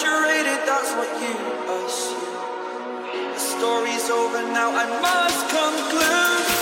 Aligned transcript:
That's 0.00 0.92
what 0.92 1.08
you 1.20 1.34
assume. 1.74 3.32
The 3.32 3.38
story's 3.38 4.08
over 4.10 4.42
now, 4.52 4.70
I 4.70 4.86
must 5.00 5.48
conclude. 5.50 6.57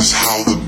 is 0.00 0.12
how 0.12 0.42
the 0.44 0.59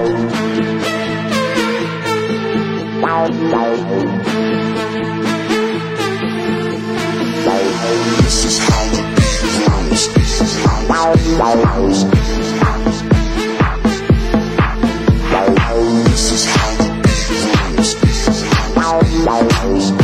This 0.00 0.08
is 8.44 8.58
how 8.58 8.88
the 8.90 9.02
beat 9.16 9.68
rolls. 9.68 10.08
This 10.14 10.40
is 10.40 10.56
how 10.56 11.04
the 11.04 11.32
beat 11.36 11.60
rolls. 11.76 12.04
This 16.04 16.24
is 16.30 16.44
how 16.46 16.66
the 16.76 16.88
beat 17.02 17.26
rolls. 17.28 18.00
This 18.00 18.28
is 18.28 18.42
how. 19.94 19.99